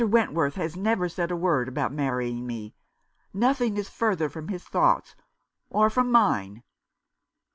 Went 0.03 0.33
worth 0.33 0.55
has 0.55 0.75
never 0.75 1.07
said 1.07 1.29
a 1.29 1.35
word 1.35 1.67
about 1.67 1.93
marrying 1.93 2.47
me. 2.47 2.73
Nothing 3.35 3.77
is 3.77 3.87
further 3.87 4.29
from 4.29 4.47
his 4.47 4.63
thoughts— 4.63 5.15
or 5.69 5.91
from 5.91 6.11
mine." 6.11 6.63